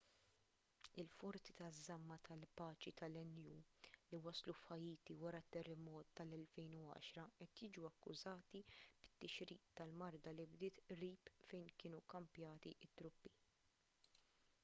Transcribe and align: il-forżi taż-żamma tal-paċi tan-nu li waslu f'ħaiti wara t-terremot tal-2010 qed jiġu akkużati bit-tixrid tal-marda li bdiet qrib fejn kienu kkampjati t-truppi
il-forżi 1.01 1.51
taż-żamma 1.57 2.15
tal-paċi 2.29 2.93
tan-nu 3.01 3.51
li 4.13 4.19
waslu 4.27 4.55
f'ħaiti 4.61 5.17
wara 5.25 5.41
t-terremot 5.47 6.09
tal-2010 6.21 7.29
qed 7.43 7.61
jiġu 7.61 7.85
akkużati 7.91 8.63
bit-tixrid 8.73 9.71
tal-marda 9.81 10.37
li 10.39 10.49
bdiet 10.55 10.83
qrib 10.95 11.33
fejn 11.53 11.71
kienu 11.83 12.03
kkampjati 12.09 12.75
t-truppi 12.87 13.37